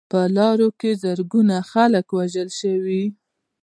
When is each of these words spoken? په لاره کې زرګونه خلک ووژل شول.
په 0.11 0.19
لاره 0.35 0.69
کې 0.79 0.91
زرګونه 1.03 1.55
خلک 1.71 2.05
ووژل 2.11 2.49
شول. 2.59 2.87